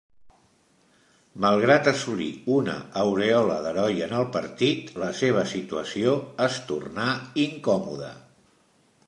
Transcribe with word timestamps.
Malgrat 1.43 1.89
assolir 1.91 2.29
una 2.55 2.77
aurèola 3.01 3.59
d'heroi 3.67 4.01
en 4.07 4.17
el 4.21 4.27
partit, 4.39 4.91
la 5.05 5.11
seva 5.21 5.45
situació 5.53 6.17
es 6.49 6.59
tornà 6.73 7.09
incòmoda. 7.45 8.11